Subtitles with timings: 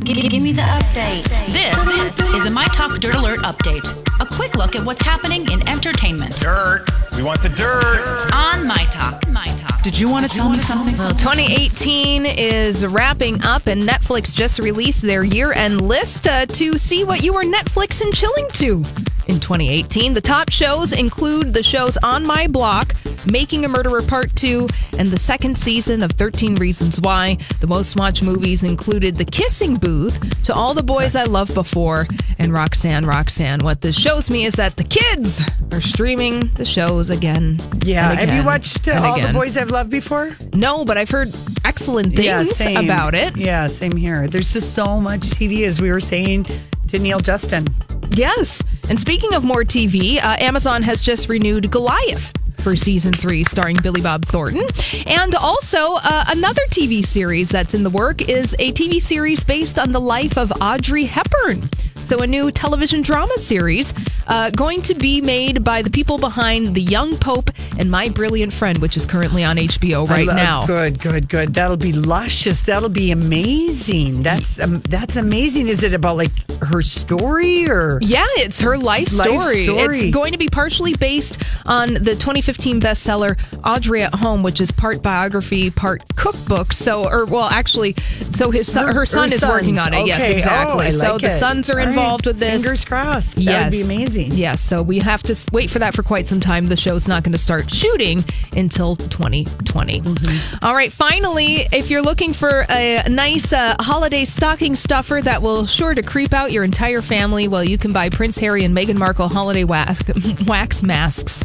[0.00, 1.24] Give, give me the update.
[1.52, 3.86] This is a My Talk Dirt Alert update.
[4.20, 6.84] A quick look at what's happening in entertainment Dirt.
[7.16, 8.30] We want the dirt.
[8.32, 9.28] on My Talk.
[9.28, 9.82] My Talk.
[9.82, 10.96] Did you want to tell me something?
[10.98, 16.76] Well, 2018 is wrapping up, and Netflix just released their year end list uh, to
[16.76, 18.84] see what you were Netflix and chilling to
[19.26, 20.12] in 2018.
[20.14, 22.94] The top shows include the shows On My Block,
[23.30, 24.68] Making a Murderer Part 2,
[24.98, 27.38] and the second season of 13 Reasons Why.
[27.60, 32.06] The most watched movies included The Kissing Booth, To All the Boys I Loved Before,
[32.38, 33.60] and Roxanne, Roxanne.
[33.60, 35.42] What this shows me is that the kids
[35.72, 37.58] are streaming the shows again.
[37.84, 38.10] Yeah.
[38.10, 39.32] and Have you watched uh, All the.
[39.32, 40.36] Boys I've Loved before?
[40.52, 41.34] No, but I've heard
[41.64, 43.36] excellent things yeah, about it.
[43.36, 44.28] Yeah, same here.
[44.28, 46.46] There's just so much TV, as we were saying
[46.88, 47.66] to Neil Justin.
[48.10, 48.62] Yes.
[48.88, 52.32] And speaking of more TV, uh, Amazon has just renewed Goliath
[52.64, 54.66] for season three, starring Billy Bob Thornton.
[55.06, 59.78] And also, uh, another TV series that's in the work is a TV series based
[59.78, 61.68] on the life of Audrey Hepburn.
[62.02, 63.92] So, a new television drama series
[64.26, 68.52] uh, going to be made by the people behind The Young Pope and My Brilliant
[68.52, 70.66] Friend, which is currently on HBO right love- now.
[70.66, 71.54] Good, good, good.
[71.54, 72.62] That'll be luscious.
[72.62, 74.22] That'll be amazing.
[74.22, 75.68] That's um, that's amazing.
[75.68, 76.30] Is it about like
[76.62, 77.98] her story or?
[78.02, 79.64] Yeah, it's her life Life story.
[79.64, 79.98] story.
[79.98, 84.70] It's going to be partially based on the 2015 bestseller Audrey at Home, which is
[84.70, 86.72] part biography, part cookbook.
[86.72, 87.94] So, or well, actually,
[88.32, 90.02] so his son, her, Her- son her is working on sons.
[90.04, 90.06] it.
[90.06, 90.86] Yes, exactly.
[90.86, 91.30] Oh, so like the it.
[91.32, 91.88] sons are All right.
[91.88, 92.62] involved with this.
[92.62, 93.36] Fingers crossed.
[93.36, 94.32] That yes, would be amazing.
[94.32, 96.66] Yes, so we have to wait for that for quite some time.
[96.66, 98.24] The show's not going to start shooting
[98.56, 100.00] until 2020.
[100.00, 100.64] Mm-hmm.
[100.64, 105.66] All right, finally, if you're looking for a nice uh, holiday stocking stuffer that will
[105.66, 108.96] sure to creep out your entire family, well, you can buy Prince Harry and Meghan
[108.98, 110.02] Markle holiday wax,
[110.46, 111.44] wax masks.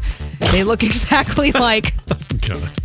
[0.52, 1.94] They look exactly like,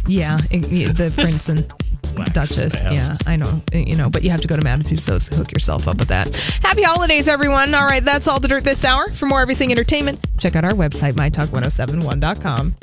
[0.07, 1.67] yeah, i- i- the prince and
[2.33, 2.75] Duchess.
[2.85, 5.89] Yeah, I know, you know, but you have to go to Tussauds to hook yourself
[5.89, 6.29] up with that.
[6.63, 7.75] Happy holidays, everyone.
[7.75, 9.09] All right, that's all the dirt this hour.
[9.11, 12.75] For more everything entertainment, check out our website, mytalk1071.com.